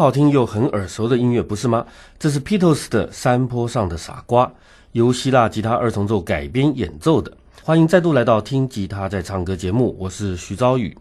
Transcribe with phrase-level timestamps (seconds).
[0.00, 1.84] 好听又很耳熟的音乐，不是吗？
[2.18, 4.46] 这是 Pitos 的《山坡上的傻瓜》，
[4.92, 7.30] 由希腊吉他二重奏改编演奏的。
[7.62, 10.96] 欢迎再度来到听吉他在唱歌节目，我是徐昭宇。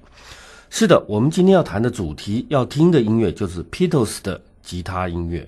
[0.69, 5.47] 是的，我们今天要谈的主题，要听的音乐就是 Pitos 的吉他音乐。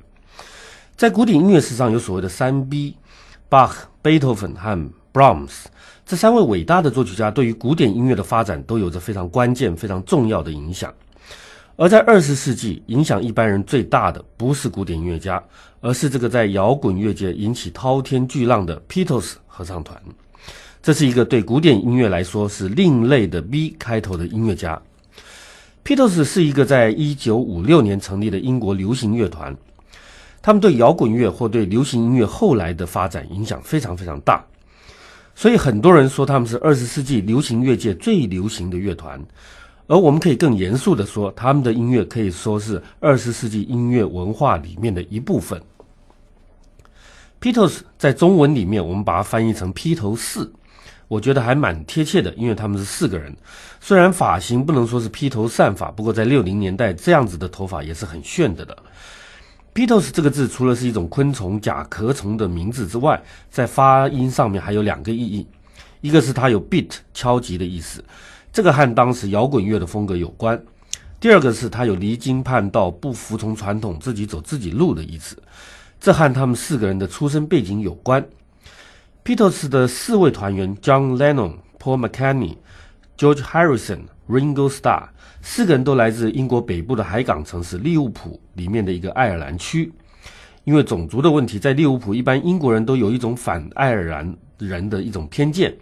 [0.96, 5.66] 在古典音乐史上，有所谓的三 B：Bach、贝多芬和 Brahms。
[6.06, 10.90] 这三位伟大的作曲家对于古典音乐的发展都有着非常关键、非常重要的影响。
[11.82, 15.44] 而在二十世纪，影响一般人最大的不是古典音乐家，
[15.80, 20.00] 而是这个在摇滚乐界引起滔天巨浪的 Beatles 合唱团。
[20.84, 24.80] 这是一个对古典音乐来说是另类的 B 开头的音乐家。
[25.84, 29.58] Beatles 是一个在一九五六年成立的英国流行乐团，
[30.40, 34.46] 他们对摇滚乐或对流行音乐后来的发展影响非常非常大。
[35.34, 39.20] 所以很多人说他们是二十世纪流行乐界最流行的乐团，
[39.92, 45.62] 而我们可以更严肃地说，他们的音乐可以说是二十世纪音乐文化里面的一部分。
[47.42, 50.50] Beatles 在中文里面，我们把它翻译成披头四，
[51.10, 53.36] 我觉得还蛮贴切的，因为他们是四个人。
[53.82, 58.78] 虽然发型不能说是披头散发，不过在六零年代这样子的头发也是很炫的的。
[59.74, 65.46] Beatles 这个字除了是一种昆虫甲壳虫的名字之外，在发音上面还有两个意义，
[66.00, 68.02] 一个是它有 beat 敲击的意思，
[68.54, 70.58] 这个和当时摇滚乐的风格有关；
[71.20, 75.42] 第二个是他有离经叛道、不服从传统、自己走自己路的意思，
[76.00, 78.26] 这和他们四个人的出身背景有关。
[79.24, 82.58] Beatles 的四位团员 John Lennon、Paul McCartney、
[83.18, 85.10] George Harrison、Ringo Starr。
[85.44, 89.92] 四个人都来自英国北部的海港城市利物浦里面的一个爱尔兰区。
[90.66, 95.76] 因为种族的问题，在利物浦一般英国人都有一种反爱尔兰人的一种偏见。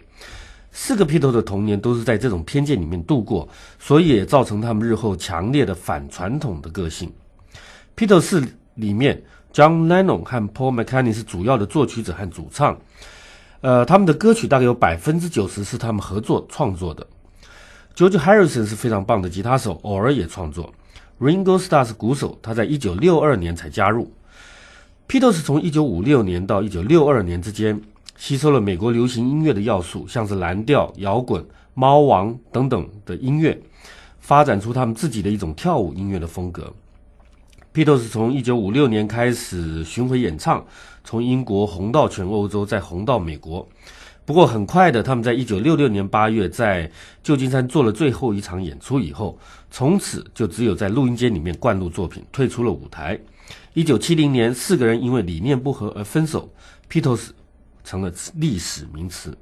[0.72, 7.12] 四个披头的童年都是在这种偏见里面度过，所以也造成他们日后强烈的反传统的个性。
[7.94, 8.42] 披头士
[8.76, 9.22] 里面
[9.52, 12.78] ，John Lennon 和 Paul McCartney 是主要的作曲者和主唱。
[13.62, 17.06] 呃，他们的歌曲大概有百分之九十是他们合作创作的。
[17.94, 20.72] George Harrison 是非常棒的吉他手，偶尔也创作。
[21.20, 24.10] Ringo Starr 是鼓手，他在一九六二年才加入。
[25.06, 27.78] Beatles 从一九五六年到一九六二年之间，
[28.20, 33.58] 吸收了美国流行音乐的要素，像是蓝调、摇滚、猫王等等的音乐，
[34.18, 36.70] 发展出他们自己的一种跳舞音乐的风格。
[37.72, 40.62] Beatles 从一九五六年开始巡回演唱，
[41.02, 43.66] 从英国红到全欧洲，再红到美国。
[44.26, 49.38] 不过很快的，他们在一九六六年八月在旧金山做了最后一场演出以后，
[49.70, 53.18] 从此就只有在录音间里面灌录作品，退出了舞台。
[53.72, 56.52] 一九七零年，四个人因为理念不合而分手
[56.90, 57.30] ，Beatles
[57.84, 59.36] 成了历史名词。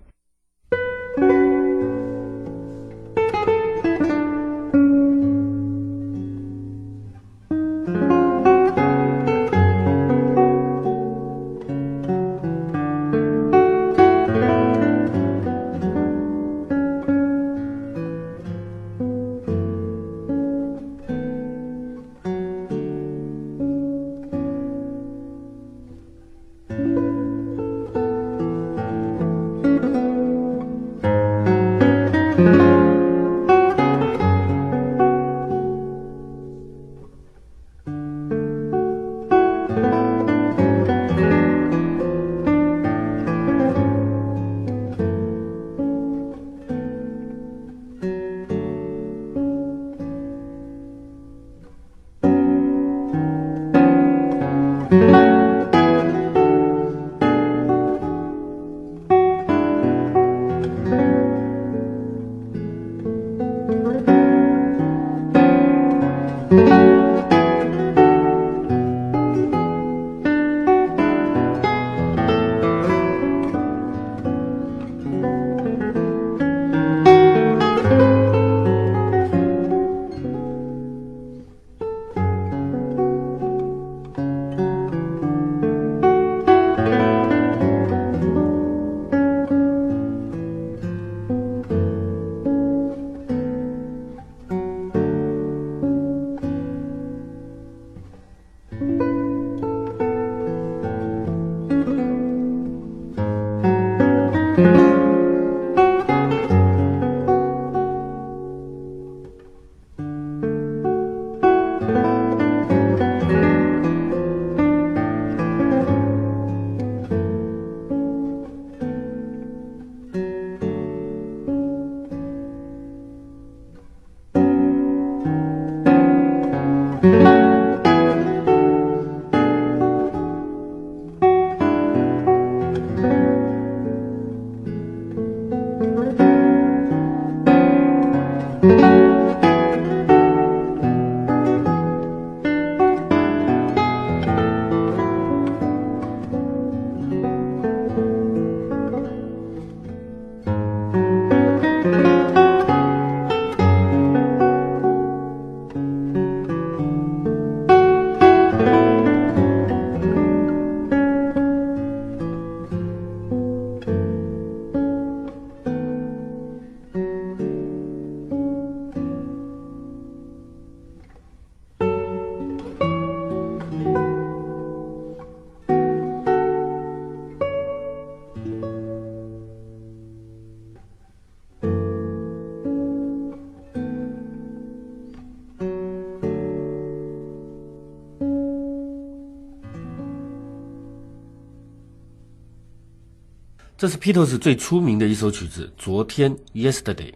[193.78, 197.12] 这是披头士最出名的一首曲子《昨天》（Yesterday），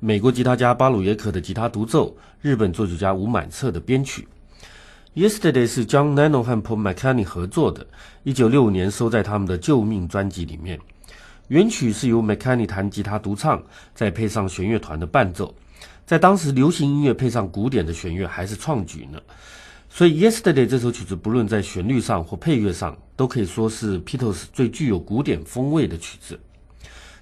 [0.00, 4.26] 美国吉他家巴鲁耶克的吉他独奏，日本作曲家吴满彻的编曲。
[5.22, 7.86] 《Yesterday》是 John Lennon 和 Paul McCartney 合作的，
[8.22, 10.80] 一九六五年收在他们的《救命》专辑里面。
[11.48, 13.62] 原曲是由 McCartney 弹吉他独唱，
[13.94, 15.54] 再配上弦乐团的伴奏，
[16.06, 19.20] 在当时流行音乐配上古典的弦乐还是创举呢。
[19.94, 26.40] 所以，《Yesterday》这首曲子，不论在旋律上或配乐上，都可以说是披头士最具有古典风味的曲子。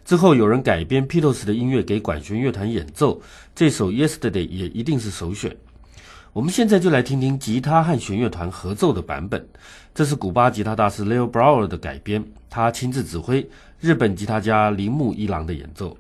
[0.05, 3.21] 之后有人改编披头士的音乐给管弦乐团演奏，
[3.57, 5.55] 这首《Yesterday》也一定是首选。
[6.33, 9.45] 我们现在就来听听吉他和弦乐团合奏的版本，
[9.93, 13.45] 这是古巴吉他大师 Leo Brower 的改编，他亲自指挥
[13.81, 15.99] 日本吉他家铃木一郎的演奏。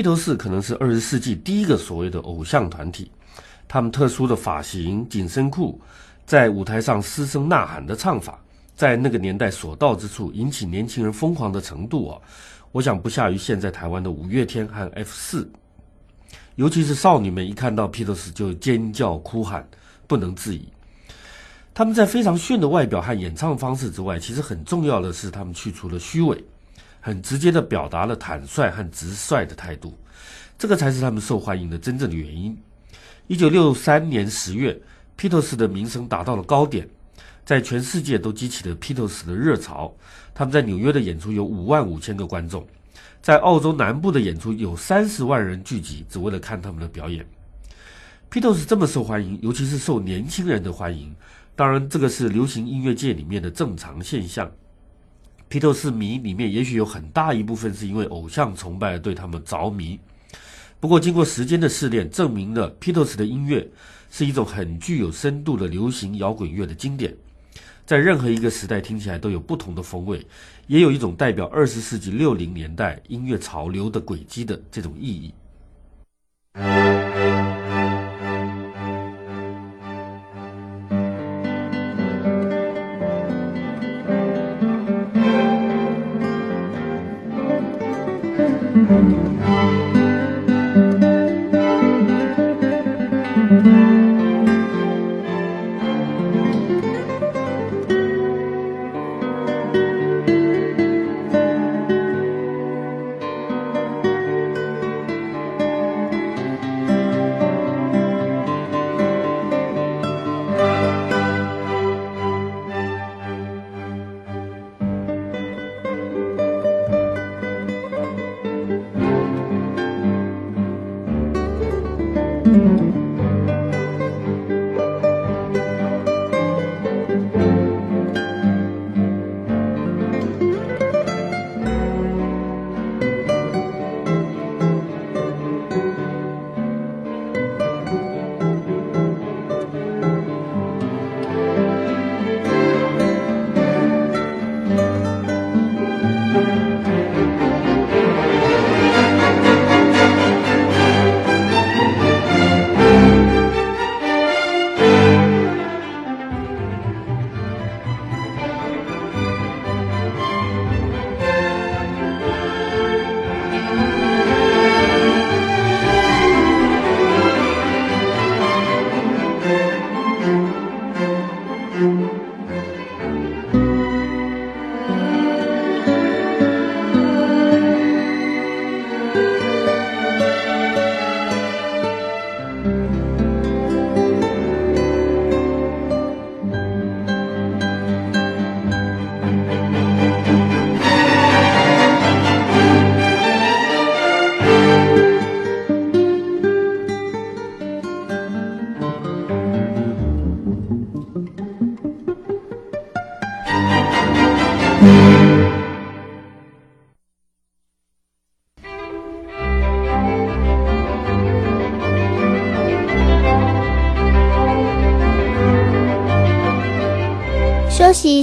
[0.00, 3.10] 披头士可能是二十世纪第一个所谓的偶像团体，
[3.68, 5.78] 他们特殊的发型、紧身裤，
[6.24, 8.42] 在舞台上嘶声呐喊的唱法，
[8.74, 12.18] 在那个年代所到之处引起年轻人疯狂的程度啊，
[12.72, 15.46] 我想不下于现在台湾的五月天和 F 四，
[16.54, 19.68] 尤其是少女们一看到披头士就尖叫哭喊，
[20.06, 20.66] 不能自已。
[21.74, 26.42] 他们在非常炫的外表和演唱方式之外，其实很重要的是他们去除了虚伪。
[27.00, 29.98] 很直接的表达了坦率和直率的态度，
[30.58, 32.56] 这个才是他们受欢迎的真正的原因。
[33.26, 34.78] 一九六三年十月，
[35.16, 36.88] 披头士的名声达到了高点，
[37.44, 39.94] 在全世界都激起了披头士的热潮。
[40.34, 42.66] 他们在纽约的演出有五万五千个观众，
[43.22, 47.26] 在澳洲南部的演出有三十万人聚集，只为了看他们的表演。
[48.28, 51.14] 披头士这么受欢迎，尤其是受年轻人的欢迎，
[51.56, 54.50] 当然这个是流行音乐界里面的正常现象。
[55.50, 59.98] 披头士迷里面也许有很大一部分是因为偶像崇拜而对他们着迷，
[60.78, 63.68] 不过经过时间的试炼，证明了披头士的音乐
[64.12, 67.12] 是一种很具有深度的流行摇滚乐的经典，
[67.84, 70.24] 在任何一个时代听起来都有不同的风味，
[70.68, 75.34] 也有一种代表二十世纪六零年代音乐潮流的轨迹的这种意义。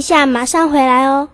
[0.08, 1.28] 下，马上回来哦。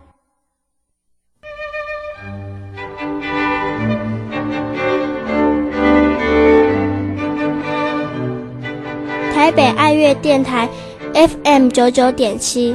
[9.32, 10.68] 台北爱乐电台
[11.12, 12.74] FM 九九点七，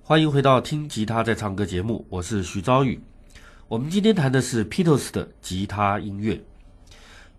[0.00, 3.02] 欢迎回到听吉他在唱歌节目，我是徐昭宇。
[3.66, 6.40] 我们今天谈的是 Beatles 的吉他音乐。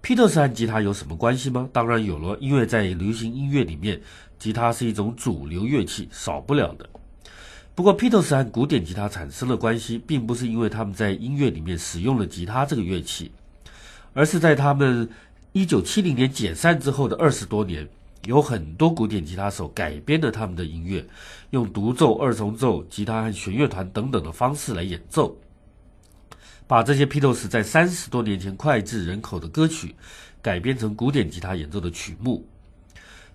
[0.03, 1.69] Beatles 和吉他有什么关系吗？
[1.71, 3.99] 当然有了，因为在流行音乐里面，
[4.39, 6.89] 吉他是一种主流乐器，少不了的。
[7.73, 13.31] 不过，Beatles 和古典吉他产生了关系，并不是因为他们在音乐里面使用了吉他这个乐器，
[14.13, 15.09] 而是在他们。
[15.57, 17.87] 一九七零年解散之后的二十多年，
[18.25, 21.05] 有很多古典吉他手改编了他们的音乐，
[21.51, 25.33] 用独奏、二重奏、吉他和弦乐团等等的方式来演奏，
[26.67, 29.95] 把这些 Beatles 在三十多年前脍炙人口的歌曲
[30.41, 32.45] 改编成古典吉他演奏的曲目。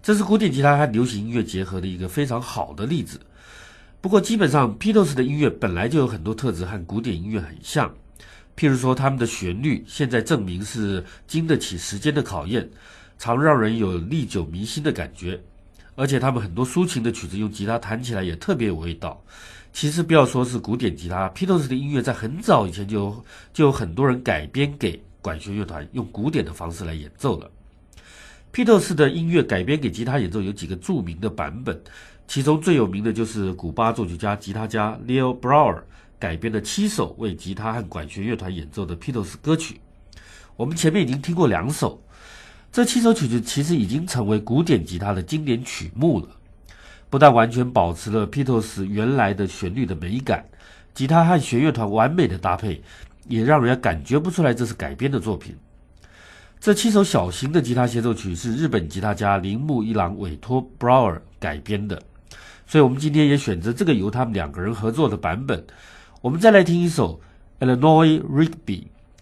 [0.02, 3.20] 这是古典吉他和流行音乐结合的一个非常好的例子。
[4.00, 7.94] 不过，基本上 Beatles 的音乐本来就有很多特质和古典音乐很像。
[8.56, 12.66] 譬如说，他们的旋律现在证明是经得起时间的考验，
[13.18, 15.38] 常让人有历久弥新的感觉。
[15.96, 19.22] 而且，他们很多抒情的曲子用吉他弹起来也特别有味道。
[19.70, 27.50] 其实，不要说是古典吉他，p e t e s 的音乐在很早以前就就有很多人改编给管弦乐团，用古典的方式来演奏了。
[28.52, 31.80] P e t e s 的音乐改编给吉他演奏有几个著名的版本，
[32.26, 35.82] 其中最有名的就是古巴作曲家、吉他家 Leo Brower。
[36.18, 39.80] 改编的七首为吉他和管弦乐团演奏的 Beatles 歌曲，
[40.54, 41.98] 我们前面已经听过两首，
[42.70, 46.28] 这七首曲子其实已经成为古典吉他的经典曲目了。
[47.08, 50.44] 不但完全保持了 Beatles 原来的旋律的美感，
[50.92, 52.82] 吉他和弦乐团完美的搭配，
[53.26, 55.56] 也让人家感觉不出来这是改编的作品。
[56.61, 62.03] 这七首小型的吉他协奏曲是日本吉他家铃木一郎委托 Brower 改编的，
[62.66, 65.64] 所以我们今天也选择这个由他们两个人合作的版本。
[66.20, 67.18] 我们再来听一首
[67.66, 68.51] 《Illinois Rigby》，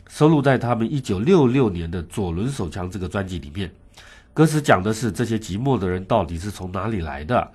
[0.09, 3.71] 收录在他们一九六六年的《左轮手枪》这个专辑里面。
[4.35, 7.53] 歌词讲的是这些寂寞的人到底是从哪里来的。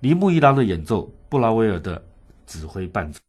[0.00, 2.02] 铃木一郎的演奏，布拉威尔的
[2.48, 3.20] 指挥伴奏。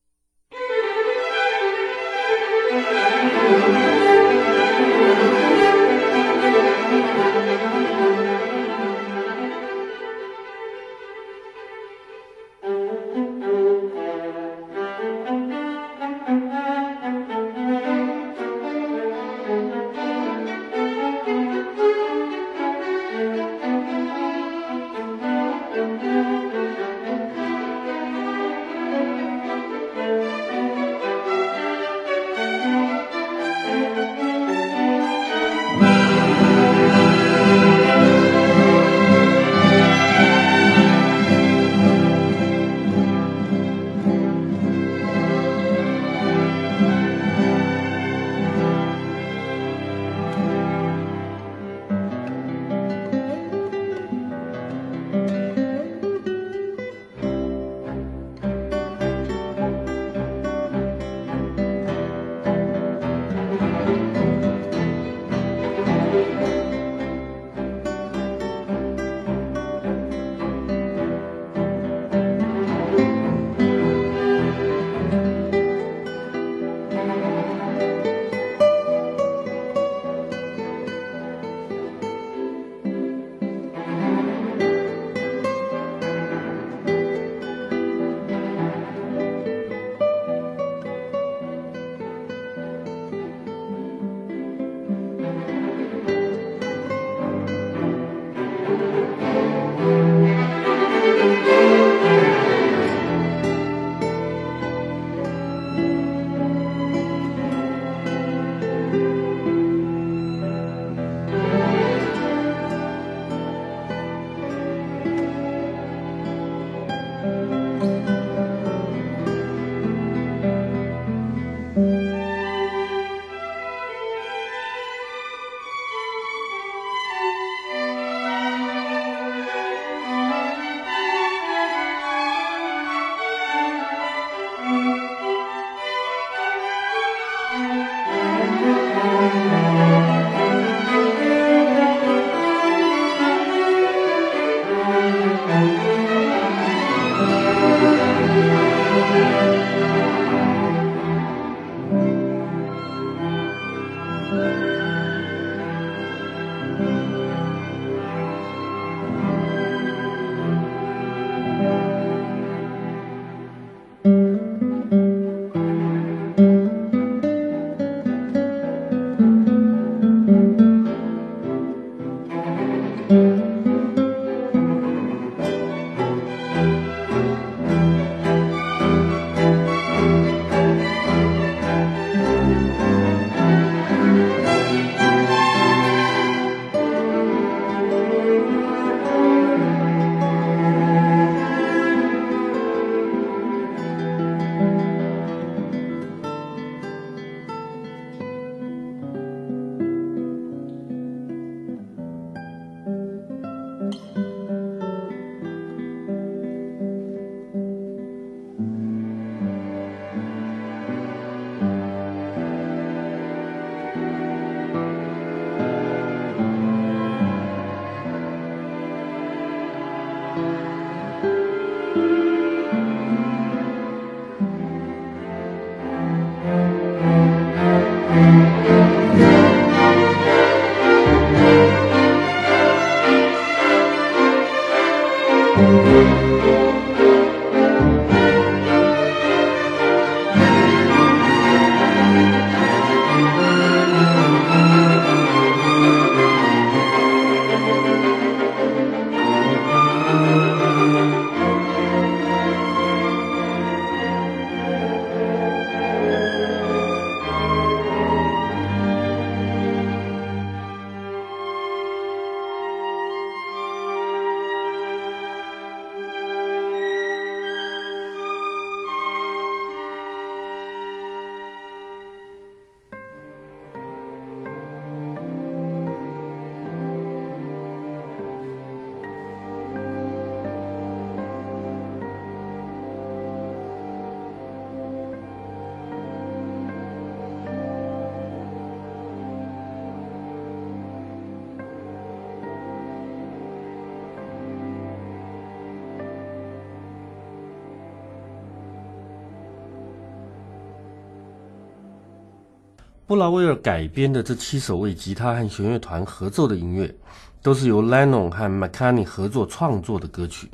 [303.11, 306.95] 布拉威尔改编的这七首为吉他和弦乐团合奏的音乐，
[307.41, 310.49] 都是由 Lennon 和 McCartney 合作创作的歌曲。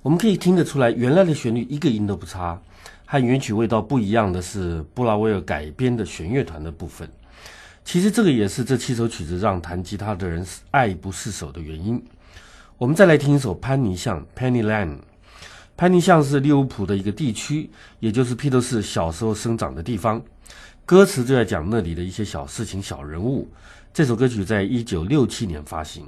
[0.00, 2.58] 我们可以听得出来，原来的旋律一个音都不差。
[3.04, 7.06] 和原曲味道不一样的是，布拉威尔改编的弦乐团的部分。
[7.84, 12.02] 其实这个也是这七首曲子让弹吉他的人爱不释手的原因。
[12.78, 14.96] 我们再来听一首《潘尼巷》（Penny Lane）。
[15.76, 20.22] 潘尼巷是利物浦的一个地区，也就是披头士小时候生长的地方。
[20.90, 23.48] 歌词就在讲那里的一些小事情、小人物。
[23.94, 26.04] 这首歌曲在一九六七年发行。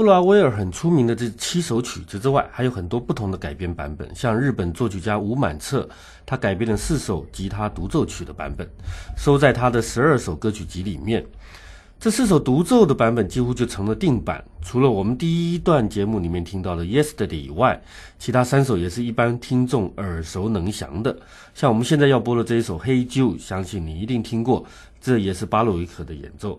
[0.00, 4.08] 布拉威尔很出名的这七首曲子之外，还有很多不同的改编版本。
[4.14, 5.86] 像日本作曲家吴满彻，
[6.24, 8.66] 他改编了四首吉他独奏曲的版本，
[9.14, 11.22] 收在他的十二首歌曲集里面。
[11.98, 14.42] 这四首独奏的版本几乎就成了定版。
[14.62, 17.78] 除了我们第一段节目里面听到的《Yesterday》以外，
[18.18, 21.14] 其他三首也是一般听众耳熟能详的。
[21.52, 24.64] 像我们现在要播的这一首《Hey Jude》，相信你一定听过，
[24.98, 26.58] 这也是巴洛维克的演奏。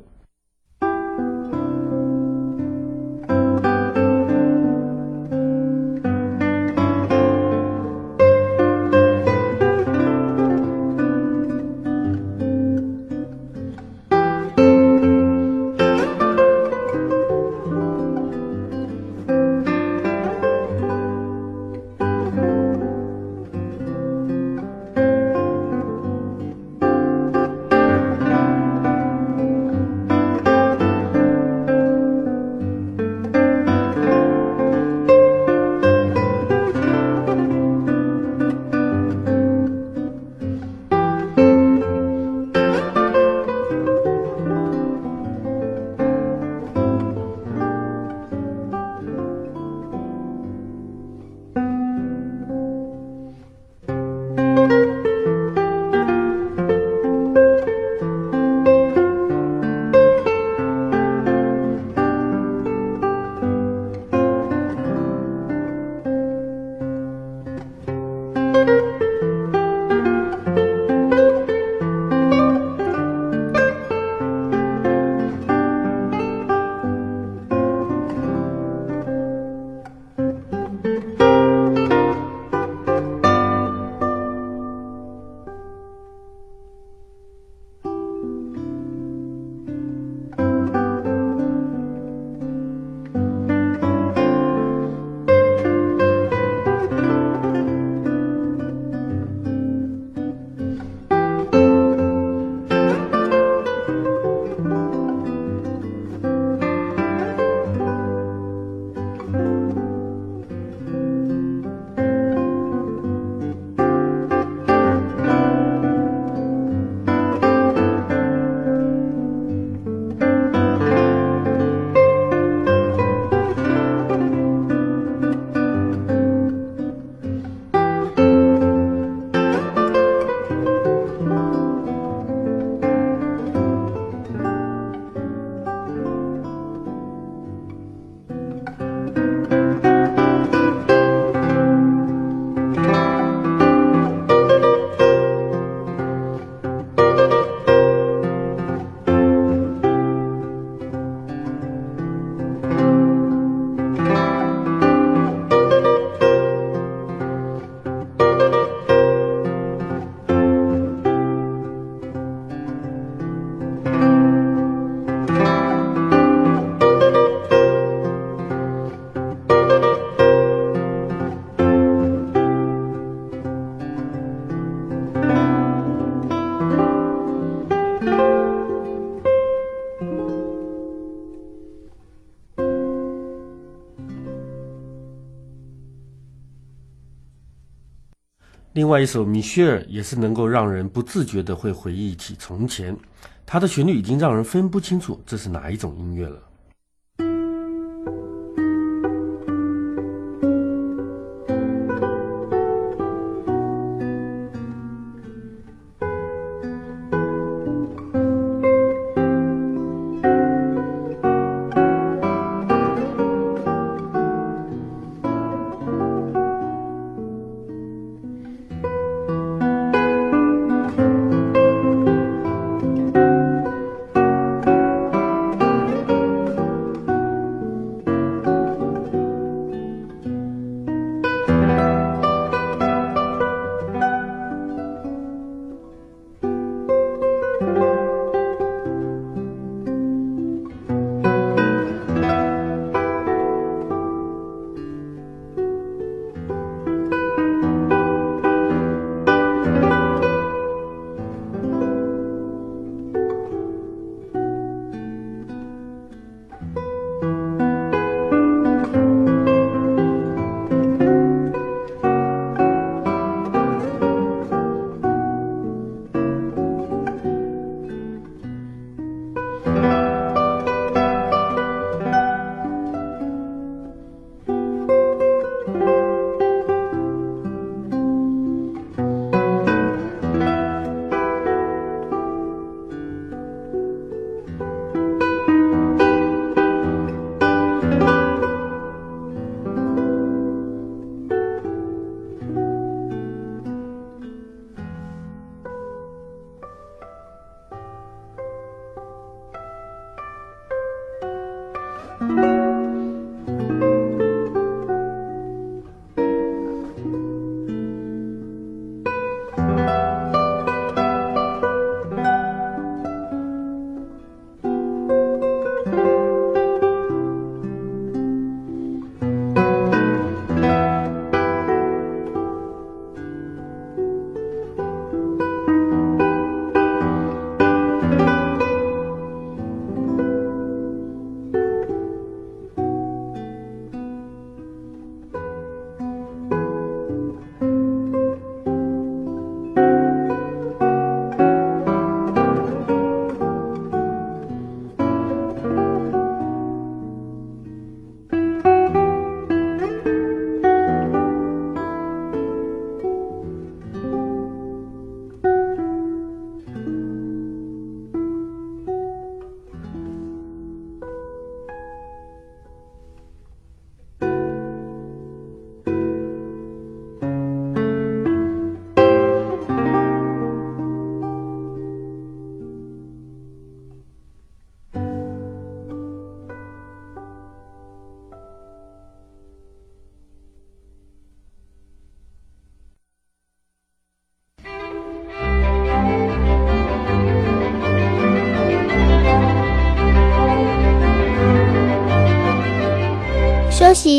[188.82, 192.98] 另外一首《米歇尔》也是能够让人不自觉的会回忆起从前，
[193.46, 196.42] 它的旋律已经让人分不清楚这是哪一种音乐了。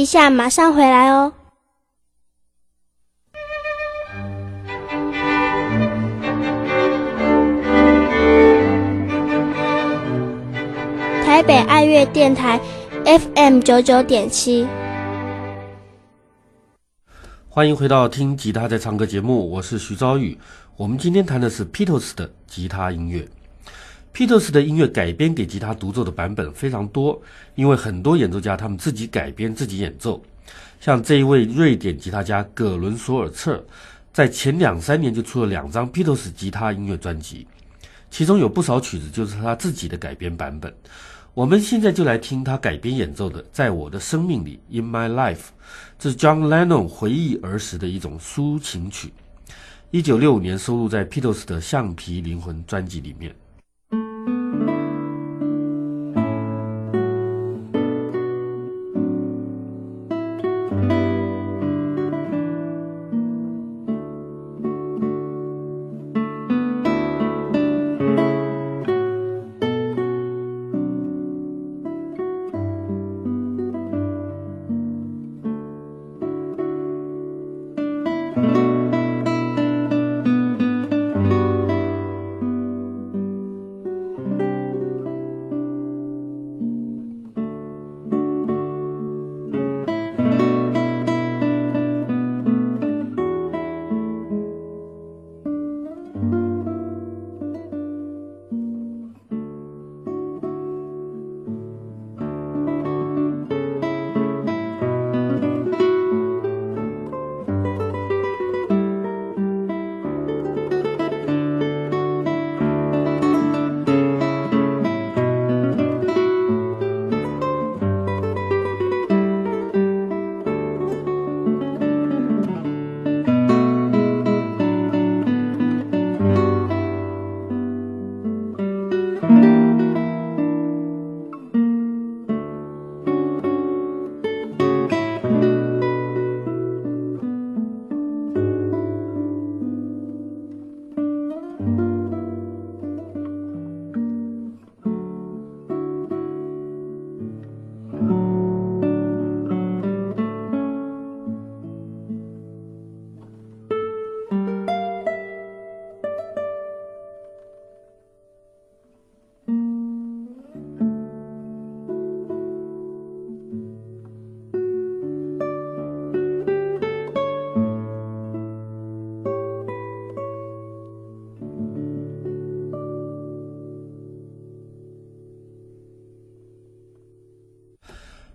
[0.01, 1.33] 一下，马上回来哦。
[11.25, 12.61] 台北爱乐电台
[13.05, 14.67] FM 九九点七，
[17.49, 20.39] 欢迎回到听吉他在唱歌节目，我是徐昭宇。
[20.77, 23.29] 我们今天谈的是 Petos 的吉他音乐。
[24.15, 27.21] Peters 的音乐改编给吉他独奏的版本非常多，
[27.55, 30.23] 因为很多演奏家他们自己改编自己演奏。
[30.81, 33.65] 像这一位瑞典吉他家葛伦索尔策，
[34.13, 37.47] 在前两三年就出了两张 Peters 吉他音乐专辑，
[38.11, 40.73] 其中有不少曲子就是他自己的改编版本。
[41.33, 45.45] 我们现在就来听他改编演奏的《在我的生命里》（In My Life），
[45.99, 49.11] 这是 John Lennon 回忆儿时的一种抒情曲，
[49.91, 53.35] 一九六五年收录在 Peters 的《橡皮灵魂》专辑里面。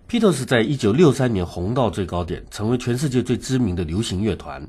[0.08, 4.66] Beatles 在一九六三年红到最高点，成为全世界最知名的流行乐团。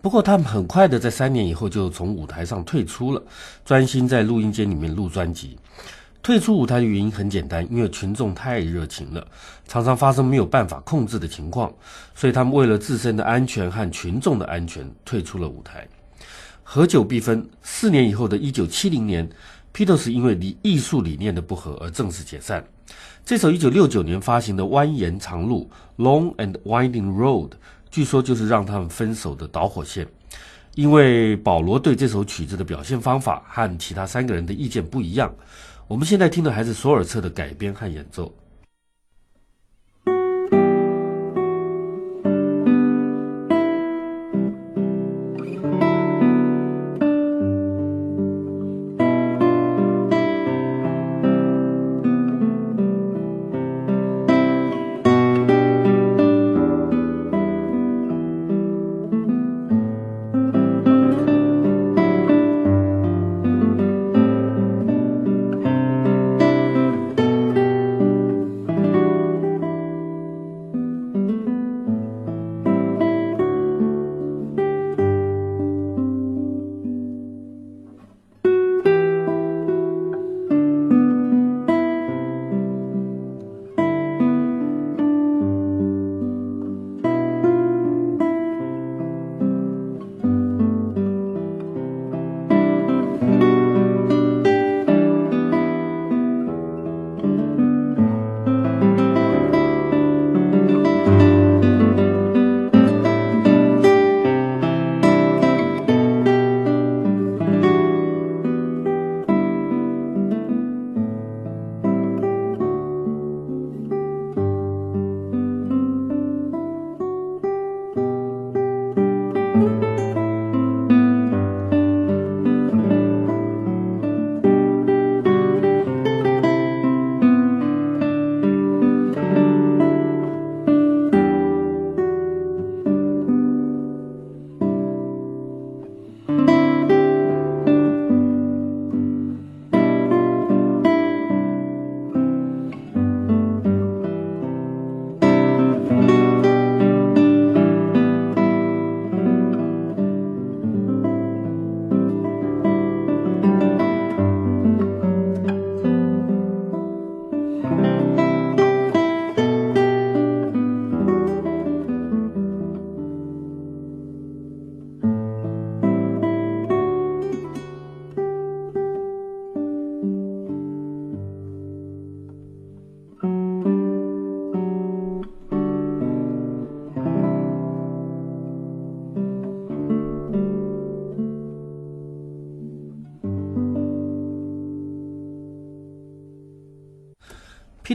[0.00, 3.22] 不过，他们很快的在三年以后就从舞台上退出了，
[3.66, 5.58] 专心在录音间里面录专辑。
[6.22, 9.26] 退出舞台的原因很简单，因为群众太热情了，
[9.66, 11.70] 常常发生没有办法控制的情况，
[12.14, 15.86] 所以他们为了自身的安全和群众的安全退出了舞台。
[16.62, 19.28] 合久必分，四年以后的一九七零年
[19.74, 22.64] ，Beatles 因为理艺术理念的不合而正式解散。
[23.24, 25.70] 这首1969年发行的《蜿蜒长路》
[26.02, 27.50] （Long and Winding Road）
[27.90, 30.06] 据说就是让他们分手的导火线，
[30.74, 35.34] 因为保罗对这首曲子的表现方法和其他三个人的意见不一样。
[35.86, 38.32] 我们现在听的还是索尔策的改编和演奏。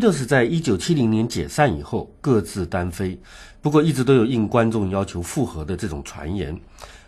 [0.04, 3.18] Peters 在一九七零年解散以后各自单飞，
[3.62, 6.60] 不过一直都有应观众要求复合的这种传言。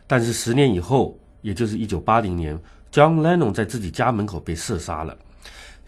[0.07, 2.57] 但是十年以后，也就是一九八零年
[2.93, 5.17] ，John Lennon 在自己家门口被射杀了。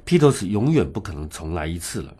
[0.06, 2.14] Peters 永远不可能重来一次了。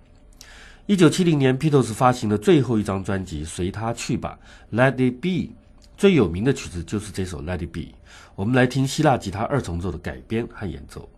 [0.86, 4.40] 一九七零年，Peters 发行的最后一张专辑《随他去吧》
[4.74, 5.52] （Let It Be），
[5.98, 7.82] 最有名的曲子就是这首《Let It Be》。
[8.36, 11.10] 我们来听希腊吉他二重奏的改编和演奏。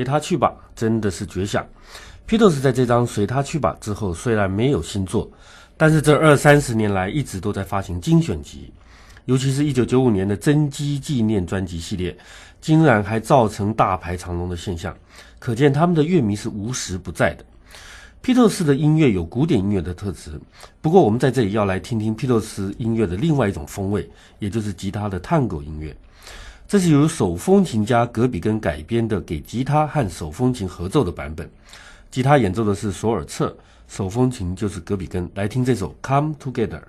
[0.00, 1.62] 随他去吧，真的是绝响。
[2.26, 5.30] Peters 在这张《随他去吧》之后，虽然没有新作，
[5.76, 8.72] 但是这二三十年来一直都在发行精选集，
[9.26, 12.16] 尤其是一九九五年的真机纪念专辑系列，
[12.62, 14.96] 竟然还造成大排长龙的现象，
[15.38, 17.44] 可见他们的乐迷是无时不在的。
[18.22, 20.30] 披头士的音乐有古典音乐的特质，
[20.80, 25.94] 不过我们在这里要来听听披头士音乐的另外一种风味，也就是吉他的探戈音乐。
[26.70, 31.50] 这是由手风琴家格比根改编的，给吉他和手风琴合奏的版本。
[32.12, 33.56] 吉他演奏的是索尔策，
[33.88, 35.28] 手风琴就是格比根。
[35.34, 36.80] 来听这首《Come Together》。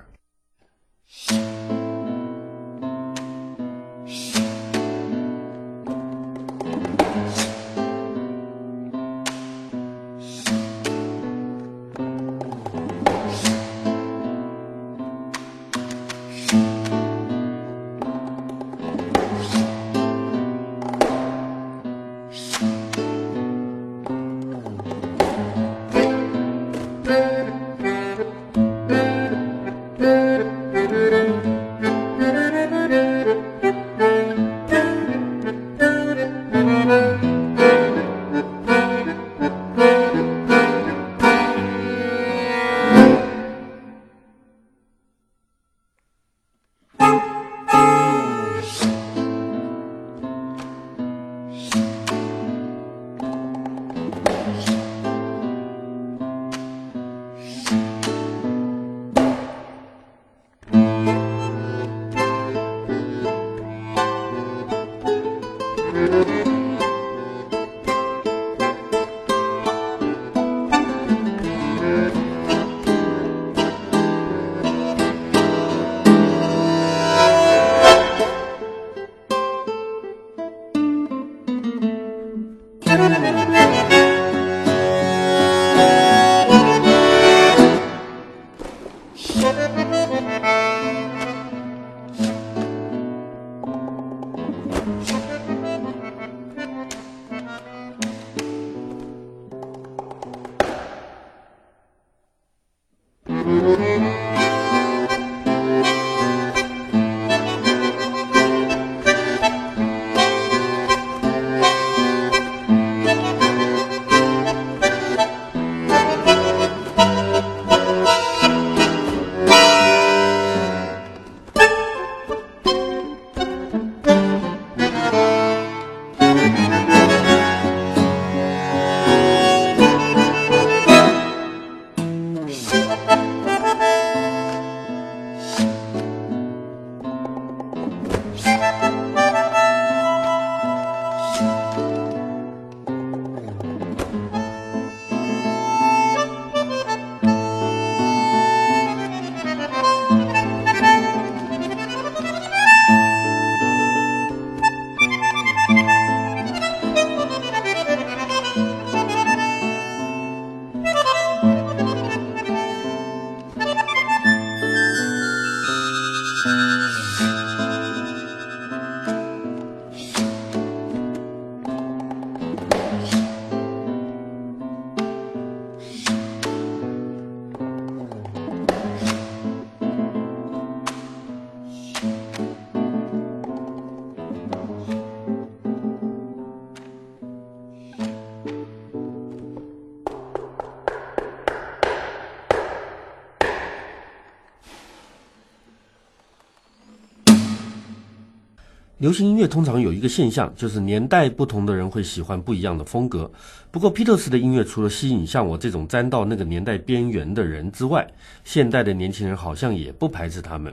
[199.02, 203.32] 流行音乐通常有一个现象，就是年代不同的人会喜欢不一样的风格。
[203.72, 208.08] 不过，披头士的音乐除了吸引像我这种沾到那个年代边缘的人之外，
[208.44, 210.72] 现代的年轻人好像也不排斥他们。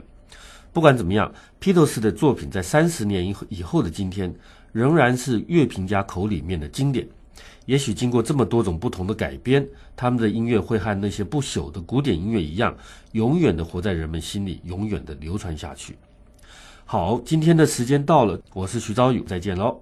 [0.71, 4.31] 不管怎么样，披头士的作品在三十年以以后的今天，
[4.71, 7.07] 仍然是乐评家口里面的经典。
[7.65, 12.77] 也许经过这么多种不同的改编，他们的音乐会和那些不朽的古典音乐一样，
[13.13, 15.95] 永远的活在人们心里，永远的流传下去。
[16.91, 19.79] 好，今天的时间到了，我是徐昭宇，再见喽。